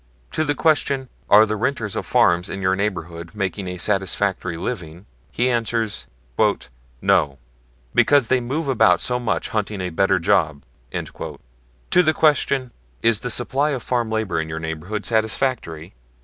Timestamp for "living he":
4.57-5.47